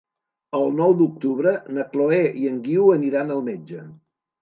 [0.59, 3.89] El nou d'octubre na Chloé i en Guiu aniran al metge.